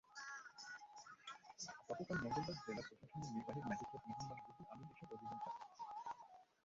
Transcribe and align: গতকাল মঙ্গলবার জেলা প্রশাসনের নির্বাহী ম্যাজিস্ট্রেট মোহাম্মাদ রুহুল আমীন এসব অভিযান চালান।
গতকাল 1.89 2.17
মঙ্গলবার 2.23 2.57
জেলা 2.59 2.83
প্রশাসনের 2.89 3.29
নির্বাহী 3.35 3.61
ম্যাজিস্ট্রেট 3.63 4.03
মোহাম্মাদ 4.07 4.39
রুহুল 4.47 4.65
আমীন 4.73 4.87
এসব 4.93 5.09
অভিযান 5.15 5.39
চালান। 5.43 5.67